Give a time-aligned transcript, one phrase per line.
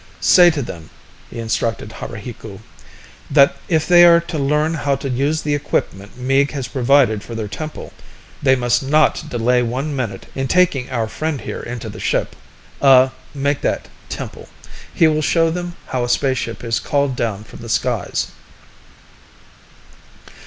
[0.19, 0.89] "Say to them,"
[1.29, 2.61] he instructed Haruhiku,
[3.29, 7.35] "that if they are to learn how to use the equipment Meeg has provided for
[7.35, 7.93] their temple,
[8.41, 12.35] they must not delay one minute in taking our friend here into the ship...
[12.81, 13.09] uh...
[13.35, 14.49] make that 'temple.'
[14.91, 18.31] He will show them how a spaceship is called down from the skies."